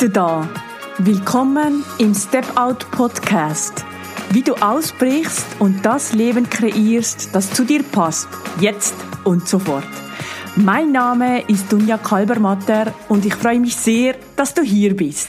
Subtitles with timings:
[0.00, 0.48] du da.
[0.96, 3.84] Willkommen im Step Out Podcast.
[4.30, 8.26] Wie du ausbrichst und das Leben kreierst, das zu dir passt,
[8.60, 8.94] jetzt
[9.24, 9.84] und sofort.
[10.56, 15.28] Mein Name ist Dunja Kalbermatter und ich freue mich sehr, dass du hier bist.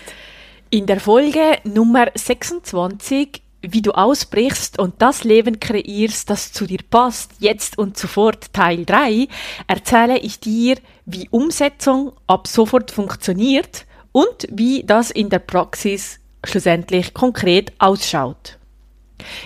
[0.69, 6.79] In der Folge Nummer 26 wie du ausbrichst und das Leben kreierst, das zu dir
[6.89, 9.27] passt, jetzt und sofort Teil 3,
[9.67, 17.13] erzähle ich dir, wie Umsetzung ab sofort funktioniert und wie das in der Praxis schlussendlich
[17.13, 18.57] konkret ausschaut.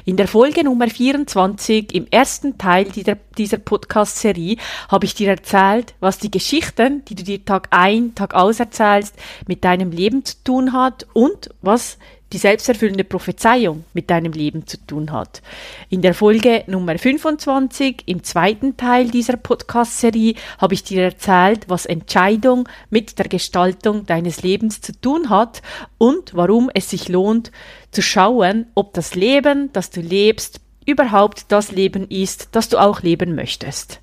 [0.05, 4.57] In der Folge Nummer 24, im ersten Teil dieser, Podcast-Serie,
[4.89, 9.15] habe ich dir erzählt, was die Geschichten, die du dir Tag ein, Tag aus erzählst,
[9.47, 11.97] mit deinem Leben zu tun hat und was
[12.33, 15.41] die selbsterfüllende Prophezeiung mit deinem Leben zu tun hat.
[15.89, 21.85] In der Folge Nummer 25, im zweiten Teil dieser Podcast-Serie, habe ich dir erzählt, was
[21.85, 25.61] Entscheidung mit der Gestaltung deines Lebens zu tun hat
[25.97, 27.51] und warum es sich lohnt,
[27.91, 33.01] zu schauen, ob das Leben, das du lebst, überhaupt das Leben ist, das du auch
[33.01, 34.01] leben möchtest.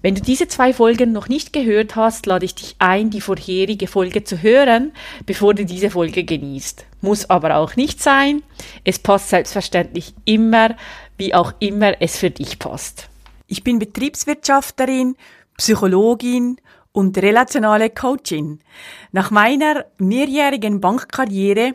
[0.00, 3.88] Wenn du diese zwei Folgen noch nicht gehört hast, lade ich dich ein, die vorherige
[3.88, 4.92] Folge zu hören,
[5.26, 6.86] bevor du diese Folge genießt.
[7.00, 8.42] Muss aber auch nicht sein.
[8.84, 10.76] Es passt selbstverständlich immer,
[11.16, 13.08] wie auch immer es für dich passt.
[13.48, 15.16] Ich bin Betriebswirtschafterin,
[15.56, 16.58] Psychologin
[16.92, 18.60] und relationale Coachin.
[19.10, 21.74] Nach meiner mehrjährigen Bankkarriere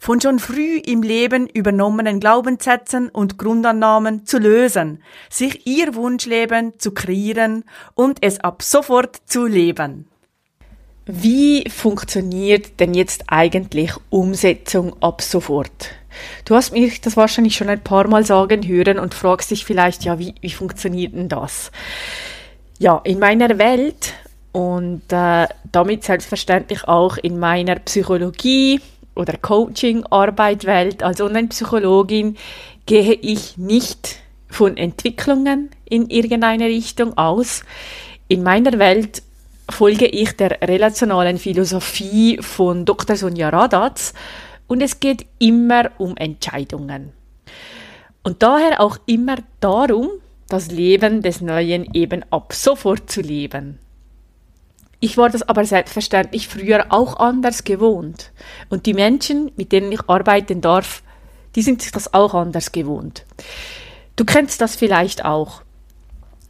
[0.00, 6.92] von schon früh im Leben übernommenen Glaubenssätzen und Grundannahmen zu lösen, sich ihr Wunschleben zu
[6.92, 7.64] kreieren
[7.94, 10.06] und es ab sofort zu leben.
[11.06, 15.90] Wie funktioniert denn jetzt eigentlich Umsetzung ab sofort?
[16.44, 20.04] Du hast mich das wahrscheinlich schon ein paar Mal sagen hören und fragst dich vielleicht,
[20.04, 21.70] ja, wie, wie funktioniert denn das?
[22.78, 24.14] Ja, in meiner Welt
[24.52, 28.80] und äh, damit selbstverständlich auch in meiner Psychologie,
[29.14, 32.36] oder Coaching, Arbeit, Welt als Online-Psychologin
[32.86, 34.16] gehe ich nicht
[34.48, 37.62] von Entwicklungen in irgendeine Richtung aus.
[38.28, 39.22] In meiner Welt
[39.70, 43.16] folge ich der relationalen Philosophie von Dr.
[43.16, 44.14] Sonja Radatz
[44.66, 47.12] und es geht immer um Entscheidungen.
[48.22, 50.08] Und daher auch immer darum,
[50.48, 53.78] das Leben des Neuen eben ab sofort zu leben.
[55.04, 58.32] Ich war das aber selbstverständlich früher auch anders gewohnt.
[58.70, 61.02] Und die Menschen, mit denen ich arbeiten darf,
[61.54, 63.26] die sind sich das auch anders gewohnt.
[64.16, 65.60] Du kennst das vielleicht auch.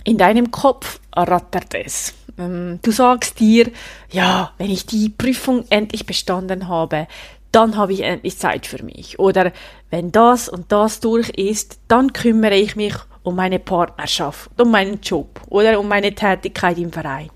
[0.04, 2.14] In deinem Kopf rattert es.
[2.38, 3.72] Ähm, du sagst dir,
[4.12, 7.08] ja, wenn ich die Prüfung endlich bestanden habe,
[7.50, 9.18] dann habe ich endlich Zeit für mich.
[9.18, 9.50] Oder
[9.90, 12.94] wenn das und das durch ist, dann kümmere ich mich
[13.24, 17.30] um meine Partnerschaft, um meinen Job oder um meine Tätigkeit im Verein.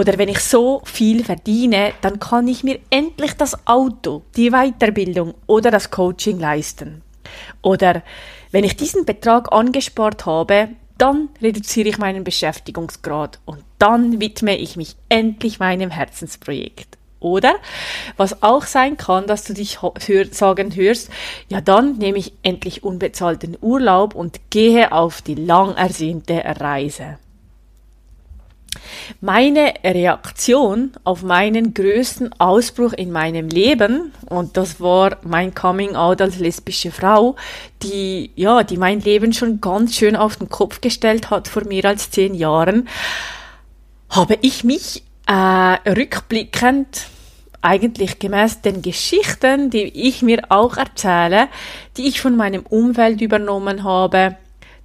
[0.00, 5.34] Oder wenn ich so viel verdiene, dann kann ich mir endlich das Auto, die Weiterbildung
[5.46, 7.02] oder das Coaching leisten.
[7.60, 8.02] Oder
[8.50, 14.74] wenn ich diesen Betrag angespart habe, dann reduziere ich meinen Beschäftigungsgrad und dann widme ich
[14.74, 16.96] mich endlich meinem Herzensprojekt.
[17.18, 17.56] Oder
[18.16, 19.80] was auch sein kann, dass du dich
[20.30, 21.10] sagen hörst,
[21.50, 27.18] ja dann nehme ich endlich unbezahlten Urlaub und gehe auf die lang ersehnte Reise.
[29.20, 36.20] Meine Reaktion auf meinen größten Ausbruch in meinem Leben, und das war mein Coming Out
[36.20, 37.36] als lesbische Frau,
[37.82, 41.84] die, ja, die mein Leben schon ganz schön auf den Kopf gestellt hat vor mehr
[41.84, 42.88] als zehn Jahren,
[44.08, 45.32] habe ich mich äh,
[45.88, 47.06] rückblickend
[47.62, 51.48] eigentlich gemäß den Geschichten, die ich mir auch erzähle,
[51.96, 54.36] die ich von meinem Umfeld übernommen habe,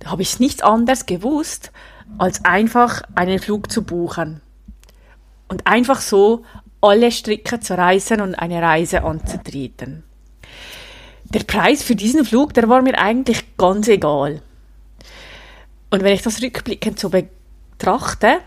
[0.06, 1.72] habe ich nichts anderes gewusst,
[2.18, 4.42] als einfach einen Flug zu buchen.
[5.48, 6.44] Und einfach so
[6.82, 10.04] alle Stricke zu reißen und eine Reise anzutreten.
[11.26, 14.42] Der Preis für diesen Flug, der war mir eigentlich ganz egal.
[15.90, 18.40] Und wenn ich das rückblickend so betrachte,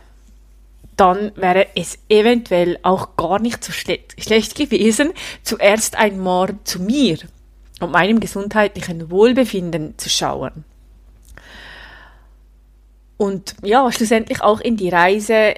[0.96, 5.12] dann wäre es eventuell auch gar nicht so schle schlecht gewesen,
[5.42, 7.18] zuerst einmal zu mir
[7.80, 10.64] und meinem gesundheitlichen Wohlbefinden zu schauen
[13.18, 15.54] und ja, schlussendlich auch in die Reise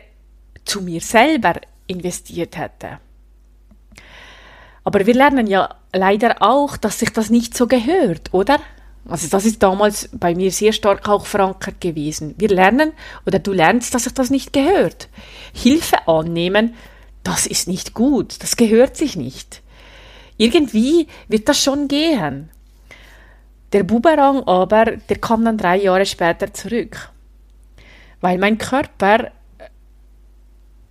[0.64, 2.98] zu mir selber investiert hätte.
[4.82, 8.58] Aber wir lernen ja leider auch, dass sich das nicht so gehört, oder?
[9.08, 12.34] Also das ist damals bei mir sehr stark auch verankert gewesen.
[12.38, 12.92] Wir lernen
[13.26, 15.08] oder du lernst, dass sich das nicht gehört.
[15.52, 16.74] Hilfe annehmen,
[17.22, 19.62] das ist nicht gut, das gehört sich nicht.
[20.36, 22.50] Irgendwie wird das schon gehen.
[23.72, 27.10] Der Buberang aber, der kam dann drei Jahre später zurück.
[28.20, 29.30] Weil mein Körper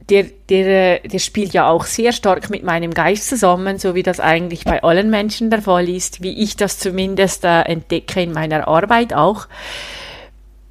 [0.10, 4.20] der, der, der spielt ja auch sehr stark mit meinem Geist zusammen, so wie das
[4.20, 8.68] eigentlich bei allen Menschen der Fall ist, wie ich das zumindest äh, entdecke in meiner
[8.68, 9.48] Arbeit auch.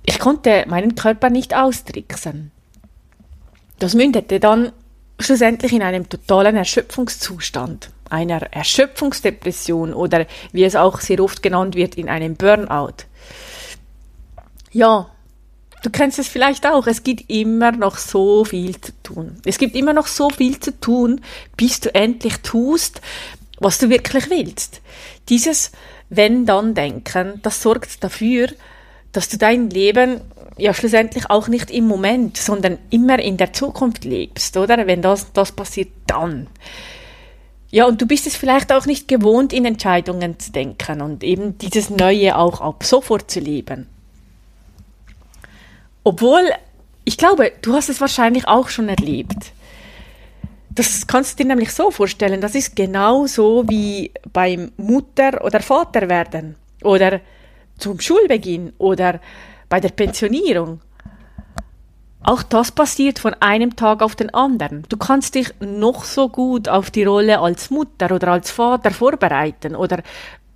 [0.04, 2.50] Ich konnte meinen Körper nicht austricksen.
[3.78, 4.72] Das mündete dann
[5.20, 11.96] schlussendlich in einem totalen Erschöpfungszustand, einer Erschöpfungsdepression oder wie es auch sehr oft genannt wird,
[11.96, 13.04] in einem Burnout.
[14.72, 15.10] Ja,
[15.82, 16.86] Du kennst es vielleicht auch.
[16.86, 19.36] Es gibt immer noch so viel zu tun.
[19.44, 21.20] Es gibt immer noch so viel zu tun,
[21.56, 23.00] bis du endlich tust,
[23.60, 24.80] was du wirklich willst.
[25.28, 25.72] Dieses
[26.10, 28.48] Wenn-Dann-Denken, das sorgt dafür,
[29.12, 30.20] dass du dein Leben
[30.56, 34.86] ja schlussendlich auch nicht im Moment, sondern immer in der Zukunft lebst, oder?
[34.86, 36.48] Wenn das, das passiert, dann.
[37.70, 41.58] Ja, und du bist es vielleicht auch nicht gewohnt, in Entscheidungen zu denken und eben
[41.58, 43.86] dieses Neue auch ab sofort zu leben.
[46.08, 46.40] Obwohl,
[47.04, 49.52] ich glaube, du hast es wahrscheinlich auch schon erlebt.
[50.70, 55.60] Das kannst du dir nämlich so vorstellen, das ist genau so wie beim Mutter- oder
[55.60, 57.20] Vaterwerden oder
[57.76, 59.20] zum Schulbeginn oder
[59.68, 60.80] bei der Pensionierung.
[62.22, 64.86] Auch das passiert von einem Tag auf den anderen.
[64.88, 69.76] Du kannst dich noch so gut auf die Rolle als Mutter oder als Vater vorbereiten
[69.76, 70.02] oder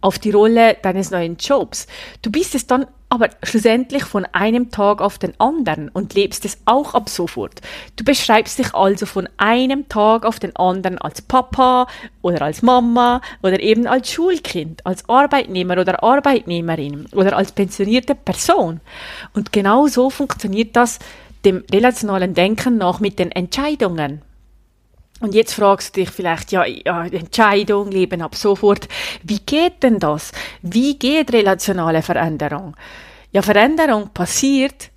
[0.00, 1.86] auf die Rolle deines neuen Jobs.
[2.22, 6.56] Du bist es dann aber schlussendlich von einem Tag auf den anderen und lebst es
[6.64, 7.60] auch ab sofort.
[7.96, 11.88] Du beschreibst dich also von einem Tag auf den anderen als Papa
[12.22, 18.80] oder als Mama oder eben als Schulkind, als Arbeitnehmer oder Arbeitnehmerin oder als pensionierte Person.
[19.34, 20.98] Und genau so funktioniert das
[21.44, 24.22] dem relationalen Denken nach mit den Entscheidungen.
[25.22, 28.88] Und jetzt fragst du dich vielleicht, ja, ja, Entscheidung, Leben ab sofort.
[29.22, 30.32] Wie geht denn das?
[30.62, 32.74] Wie geht relationale Veränderung?
[33.30, 34.90] Ja, Veränderung passiert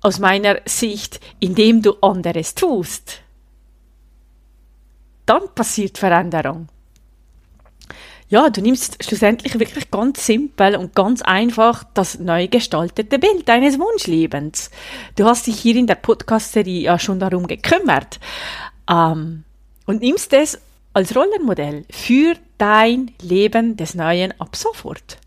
[0.00, 3.20] aus meiner Sicht, indem du anderes tust.
[5.26, 6.68] Dann passiert Veränderung.
[8.30, 13.78] Ja, du nimmst schlussendlich wirklich ganz simpel und ganz einfach das neu gestaltete Bild deines
[13.78, 14.70] Wunschlebens.
[15.16, 18.18] Du hast dich hier in der Podcast-Serie ja schon darum gekümmert
[18.88, 19.44] ähm,
[19.86, 20.58] und nimmst es
[20.92, 25.18] als Rollenmodell für dein Leben des Neuen ab sofort.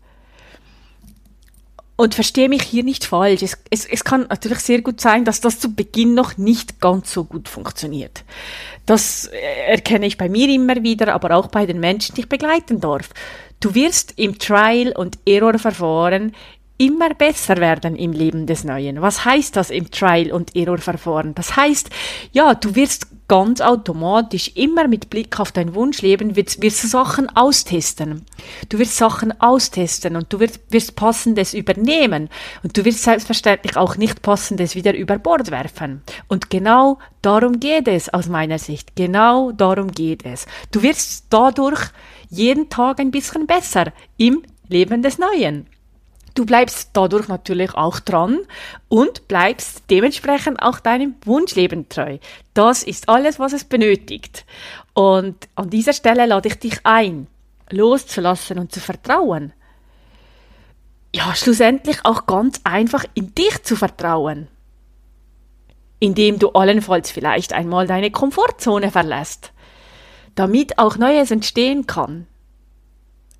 [1.98, 3.42] Und verstehe mich hier nicht falsch.
[3.42, 7.10] Es, es, es kann natürlich sehr gut sein, dass das zu Beginn noch nicht ganz
[7.10, 8.22] so gut funktioniert.
[8.84, 12.28] Das äh, erkenne ich bei mir immer wieder, aber auch bei den Menschen, die ich
[12.28, 13.08] begleiten darf.
[13.60, 16.34] Du wirst im Trial- und Error-Verfahren
[16.78, 19.00] immer besser werden im Leben des Neuen.
[19.00, 21.34] Was heißt das im Trial- und Error-Verfahren?
[21.34, 21.90] Das heißt,
[22.32, 27.28] ja, du wirst ganz automatisch immer mit Blick auf dein Wunschleben wirst, wirst du Sachen
[27.34, 28.24] austesten.
[28.68, 32.28] Du wirst Sachen austesten und du wirst, wirst Passendes übernehmen
[32.62, 36.02] und du wirst selbstverständlich auch nicht Passendes wieder über Bord werfen.
[36.28, 38.94] Und genau darum geht es aus meiner Sicht.
[38.94, 40.46] Genau darum geht es.
[40.70, 41.80] Du wirst dadurch
[42.28, 45.66] jeden Tag ein bisschen besser im Leben des Neuen.
[46.36, 48.40] Du bleibst dadurch natürlich auch dran
[48.88, 52.18] und bleibst dementsprechend auch deinem Wunschleben treu.
[52.52, 54.44] Das ist alles, was es benötigt.
[54.92, 57.26] Und an dieser Stelle lade ich dich ein,
[57.70, 59.54] loszulassen und zu vertrauen.
[61.14, 64.48] Ja, schlussendlich auch ganz einfach in dich zu vertrauen.
[66.00, 69.52] Indem du allenfalls vielleicht einmal deine Komfortzone verlässt,
[70.34, 72.26] damit auch Neues entstehen kann.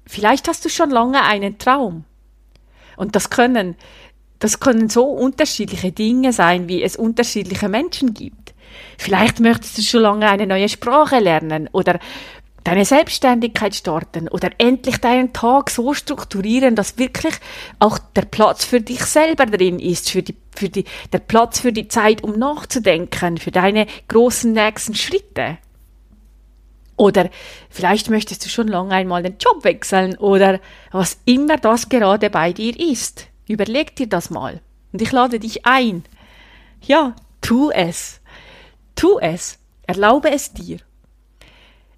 [0.07, 2.07] Vielleicht hast du schon lange einen Traum
[2.97, 3.77] und das können,
[4.39, 8.55] das können so unterschiedliche Dinge sein, wie es unterschiedliche Menschen gibt.
[8.99, 11.99] Vielleicht möchtest du schon lange eine neue Sprache lernen oder
[12.67, 17.35] deine Selbstständigkeit starten oder endlich deinen Tag so strukturieren, dass wirklich
[17.79, 21.73] auch der Platz für dich selber drin ist, für die, für die, der Platz für
[21.73, 25.59] die Zeit, um nachzudenken, für deine großen nächsten Schritte.
[26.97, 27.29] Oder
[27.69, 30.61] vielleicht möchtest du schon lange einmal den Job wechseln oder
[30.93, 33.27] was immer das gerade bei dir ist.
[33.47, 34.61] Überleg dir das mal.
[34.93, 36.05] Und ich lade dich ein.
[36.83, 38.21] Ja, tu es.
[38.95, 39.59] Tu es.
[39.87, 40.79] Erlaube es dir.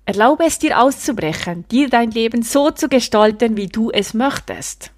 [0.05, 4.91] Erlaube es dir auszubrechen, dir dein Leben so zu gestalten, wie du es möchtest.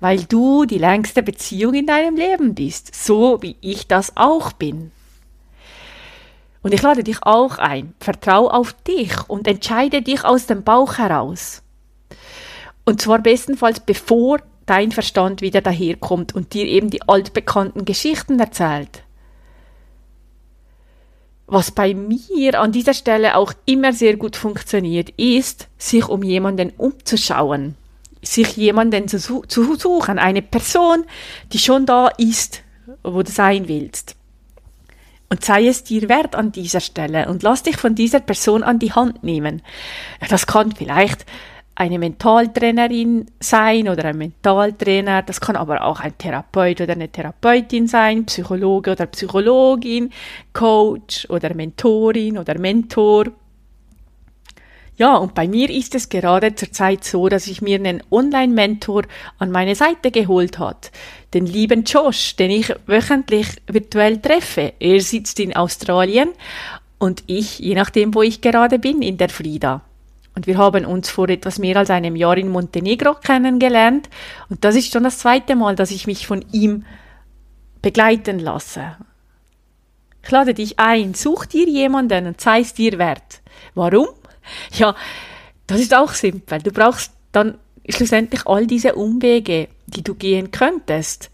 [0.00, 4.90] Weil du die längste Beziehung in deinem Leben bist, so wie ich das auch bin.
[6.68, 7.94] Und ich lade dich auch ein.
[7.98, 11.62] Vertrau auf dich und entscheide dich aus dem Bauch heraus.
[12.84, 19.02] Und zwar bestenfalls bevor dein Verstand wieder daherkommt und dir eben die altbekannten Geschichten erzählt.
[21.46, 26.74] Was bei mir an dieser Stelle auch immer sehr gut funktioniert, ist, sich um jemanden
[26.76, 27.76] umzuschauen,
[28.20, 31.06] sich jemanden zu, zu suchen, eine Person,
[31.50, 32.60] die schon da ist,
[33.02, 34.17] wo du sein willst.
[35.30, 38.78] Und sei es dir wert an dieser Stelle und lass dich von dieser Person an
[38.78, 39.62] die Hand nehmen.
[40.28, 41.26] Das kann vielleicht
[41.78, 45.22] eine Mentaltrainerin sein oder ein Mentaltrainer.
[45.22, 50.10] Das kann aber auch ein Therapeut oder eine Therapeutin sein, Psychologe oder Psychologin,
[50.52, 53.26] Coach oder Mentorin oder Mentor.
[54.98, 59.04] Ja, und bei mir ist es gerade zurzeit so, dass ich mir einen Online-Mentor
[59.38, 60.90] an meine Seite geholt hat.
[61.34, 64.72] Den lieben Josh, den ich wöchentlich virtuell treffe.
[64.80, 66.30] Er sitzt in Australien
[66.98, 69.82] und ich, je nachdem, wo ich gerade bin, in der Frida.
[70.34, 74.10] Und wir haben uns vor etwas mehr als einem Jahr in Montenegro kennengelernt.
[74.48, 76.84] Und das ist schon das zweite Mal, dass ich mich von ihm
[77.82, 78.96] begleiten lasse.
[80.24, 83.42] Ich lade dich ein, such dir jemanden und sei es dir wert.
[83.76, 84.08] Warum?
[84.72, 84.94] Ja,
[85.66, 86.60] das ist auch simpel.
[86.60, 91.30] Du brauchst dann schlussendlich all diese Umwege, die du gehen könntest,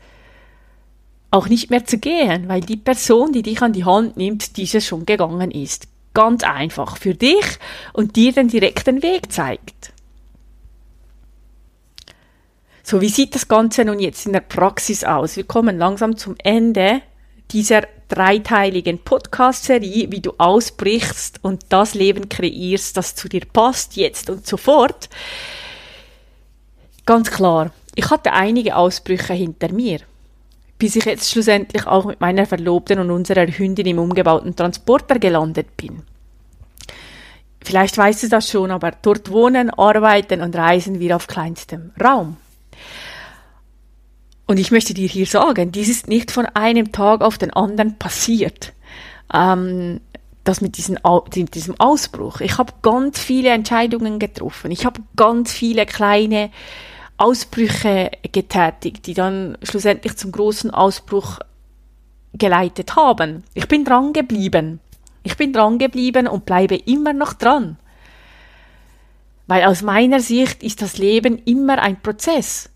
[1.30, 4.80] auch nicht mehr zu gehen, weil die Person, die dich an die Hand nimmt, diese
[4.80, 7.58] schon gegangen ist ganz einfach für dich
[7.92, 9.92] und dir den direkten Weg zeigt.
[12.82, 15.36] So, wie sieht das Ganze nun jetzt in der Praxis aus?
[15.36, 17.02] Wir kommen langsam zum Ende
[17.50, 24.30] dieser dreiteiligen Podcast-Serie, wie du ausbrichst und das Leben kreierst, das zu dir passt, jetzt
[24.30, 25.08] und sofort.
[27.06, 30.00] Ganz klar, ich hatte einige Ausbrüche hinter mir
[30.78, 35.76] bis ich jetzt schlussendlich auch mit meiner Verlobten und unserer Hündin im umgebauten Transporter gelandet
[35.76, 36.02] bin.
[37.62, 42.36] Vielleicht weißt du das schon, aber dort wohnen, arbeiten und reisen wir auf kleinstem Raum.
[44.46, 47.98] Und ich möchte dir hier sagen, dies ist nicht von einem Tag auf den anderen
[47.98, 48.72] passiert.
[49.32, 50.00] Ähm,
[50.44, 50.98] das mit, diesen,
[51.54, 52.40] diesem Ausbruch.
[52.40, 54.70] Ich habe ganz viele Entscheidungen getroffen.
[54.70, 56.50] Ich habe ganz viele kleine
[57.16, 61.38] Ausbrüche getätigt, die dann schlussendlich zum großen Ausbruch
[62.34, 63.44] geleitet haben.
[63.54, 64.80] Ich bin dran geblieben.
[65.22, 67.78] Ich bin dran geblieben und bleibe immer noch dran.
[69.46, 72.68] Weil aus meiner Sicht ist das Leben immer ein Prozess.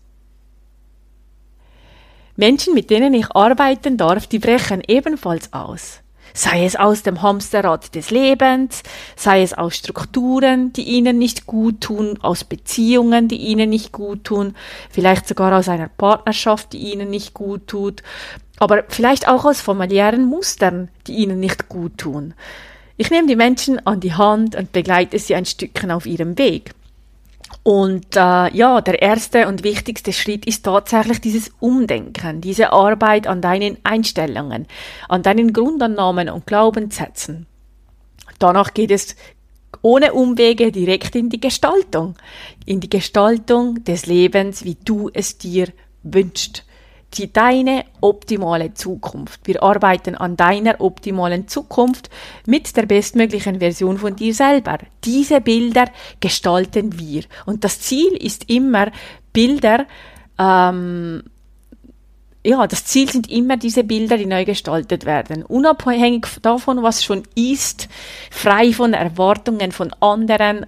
[2.39, 6.01] Menschen, mit denen ich arbeiten darf, die brechen ebenfalls aus
[6.33, 8.83] sei es aus dem Hamsterrad des Lebens,
[9.15, 14.25] sei es aus Strukturen, die ihnen nicht gut tun, aus Beziehungen, die ihnen nicht gut
[14.25, 14.55] tun,
[14.91, 18.03] vielleicht sogar aus einer Partnerschaft, die ihnen nicht gut tut,
[18.59, 22.35] aber vielleicht auch aus familiären Mustern, die ihnen nicht gut tun.
[22.95, 26.71] Ich nehme die Menschen an die Hand und begleite sie ein Stückchen auf ihrem Weg.
[27.63, 33.41] Und äh, ja, der erste und wichtigste Schritt ist tatsächlich dieses Umdenken, diese Arbeit an
[33.41, 34.67] deinen Einstellungen,
[35.07, 37.47] an deinen Grundannahmen und Glaubenssätzen.
[38.39, 39.15] Danach geht es
[39.81, 42.15] ohne Umwege direkt in die Gestaltung,
[42.65, 45.67] in die Gestaltung des Lebens, wie du es dir
[46.03, 46.65] wünschst
[47.15, 49.41] die, deine optimale Zukunft.
[49.45, 52.09] Wir arbeiten an deiner optimalen Zukunft
[52.45, 54.77] mit der bestmöglichen Version von dir selber.
[55.03, 55.85] Diese Bilder
[56.19, 57.23] gestalten wir.
[57.45, 58.91] Und das Ziel ist immer,
[59.33, 59.85] Bilder,
[60.37, 61.23] ähm,
[62.43, 65.43] ja, das Ziel sind immer diese Bilder, die neu gestaltet werden.
[65.43, 67.89] Unabhängig davon, was schon ist,
[68.31, 70.65] frei von Erwartungen von anderen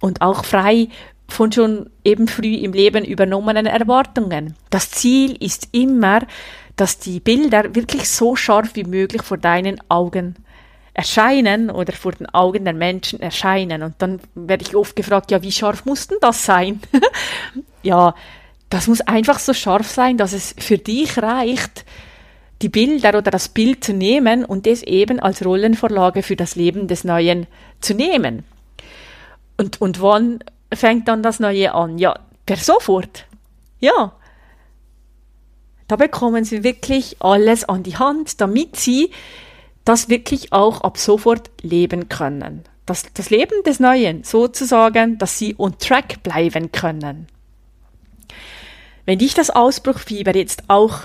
[0.00, 0.88] und auch frei
[1.28, 4.54] von schon eben früh im Leben übernommenen Erwartungen.
[4.70, 6.20] Das Ziel ist immer,
[6.76, 10.36] dass die Bilder wirklich so scharf wie möglich vor deinen Augen
[10.94, 13.82] erscheinen oder vor den Augen der Menschen erscheinen.
[13.82, 16.80] Und dann werde ich oft gefragt, ja, wie scharf muss denn das sein?
[17.82, 18.14] ja,
[18.68, 21.84] das muss einfach so scharf sein, dass es für dich reicht,
[22.62, 26.88] die Bilder oder das Bild zu nehmen und es eben als Rollenvorlage für das Leben
[26.88, 27.46] des Neuen
[27.80, 28.44] zu nehmen.
[29.56, 30.40] Und, und wann
[30.72, 31.98] fängt dann das Neue an?
[31.98, 33.26] Ja, per sofort.
[33.80, 34.12] Ja.
[35.88, 39.10] Da bekommen sie wirklich alles an die Hand, damit sie
[39.84, 42.64] das wirklich auch ab sofort leben können.
[42.86, 47.26] Das, das Leben des Neuen sozusagen, dass sie on track bleiben können.
[49.04, 51.00] Wenn dich das Ausbruchfieber jetzt auch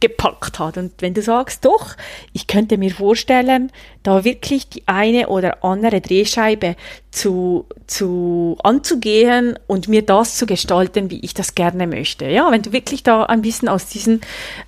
[0.00, 0.76] gepackt hat.
[0.76, 1.96] Und wenn du sagst, doch,
[2.32, 3.72] ich könnte mir vorstellen,
[4.02, 6.76] da wirklich die eine oder andere Drehscheibe
[7.10, 12.26] zu, zu anzugehen und mir das zu gestalten, wie ich das gerne möchte.
[12.26, 14.20] Ja, wenn du wirklich da ein bisschen aus diesen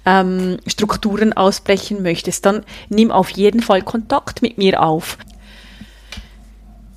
[0.06, 5.18] ähm, Strukturen ausbrechen möchtest, dann nimm auf jeden Fall Kontakt mit mir auf.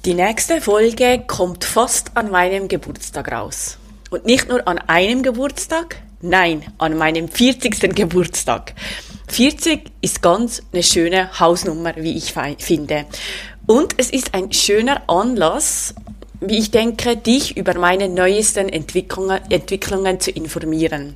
[0.05, 3.77] Die nächste Folge kommt fast an meinem Geburtstag raus.
[4.09, 7.95] Und nicht nur an einem Geburtstag, nein, an meinem 40.
[7.95, 8.73] Geburtstag.
[9.29, 13.05] 40 ist ganz eine schöne Hausnummer, wie ich finde.
[13.65, 15.95] Und es ist ein schöner Anlass,
[16.41, 21.15] wie ich denke, dich über meine neuesten Entwicklungen, Entwicklungen zu informieren.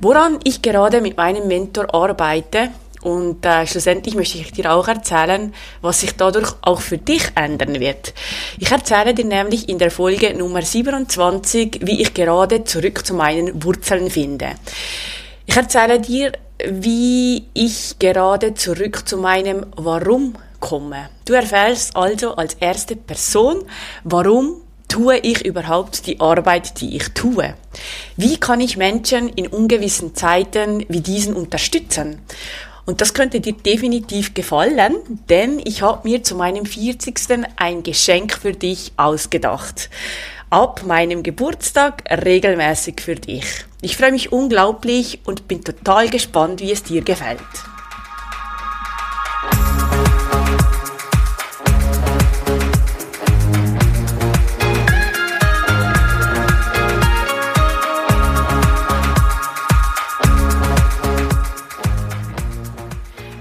[0.00, 2.70] Woran ich gerade mit meinem Mentor arbeite,
[3.06, 7.78] und äh, schlussendlich möchte ich dir auch erzählen, was sich dadurch auch für dich ändern
[7.78, 8.12] wird.
[8.58, 13.62] Ich erzähle dir nämlich in der Folge Nummer 27, wie ich gerade zurück zu meinen
[13.62, 14.56] Wurzeln finde.
[15.46, 16.32] Ich erzähle dir,
[16.68, 21.10] wie ich gerade zurück zu meinem Warum komme.
[21.26, 23.62] Du erfährst also als erste Person,
[24.02, 27.54] warum tue ich überhaupt die Arbeit, die ich tue?
[28.16, 32.20] Wie kann ich Menschen in ungewissen Zeiten wie diesen unterstützen?
[32.86, 34.94] Und das könnte dir definitiv gefallen,
[35.28, 37.16] denn ich habe mir zu meinem 40.
[37.56, 39.90] ein Geschenk für dich ausgedacht.
[40.50, 43.44] Ab meinem Geburtstag regelmäßig für dich.
[43.82, 47.40] Ich freue mich unglaublich und bin total gespannt, wie es dir gefällt.